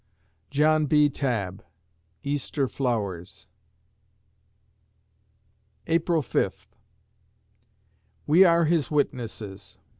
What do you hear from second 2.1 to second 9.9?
("Easter Flowers") April Fifth We are His witnesses.